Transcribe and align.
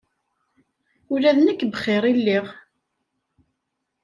Ula 1.13 1.31
d 1.37 1.39
nekk 1.41 1.61
bxir 1.71 2.03
i 2.11 2.13
lliɣ. 2.19 2.45